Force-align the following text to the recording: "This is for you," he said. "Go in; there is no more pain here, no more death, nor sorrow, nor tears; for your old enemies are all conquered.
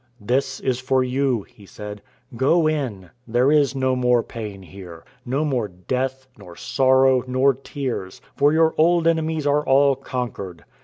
"This 0.19 0.59
is 0.59 0.79
for 0.79 1.03
you," 1.03 1.43
he 1.43 1.67
said. 1.67 2.01
"Go 2.35 2.65
in; 2.65 3.11
there 3.27 3.51
is 3.51 3.75
no 3.75 3.95
more 3.95 4.23
pain 4.23 4.63
here, 4.63 5.05
no 5.27 5.45
more 5.45 5.67
death, 5.67 6.25
nor 6.35 6.55
sorrow, 6.55 7.21
nor 7.27 7.53
tears; 7.53 8.19
for 8.35 8.51
your 8.51 8.73
old 8.79 9.05
enemies 9.05 9.45
are 9.45 9.63
all 9.63 9.95
conquered. 9.95 10.65